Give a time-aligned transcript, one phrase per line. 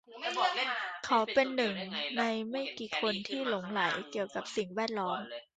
[1.05, 1.75] เขาเป็นหนึ่ง
[2.17, 3.81] ในไม่กี่คนที่หลงใหล
[4.11, 5.19] เกี่ยวกับสิ่งแวดล้อม